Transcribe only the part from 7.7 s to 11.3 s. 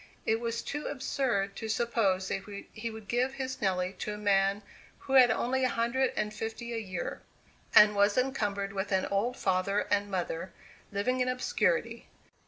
and was encumbered with an old father and mother, living in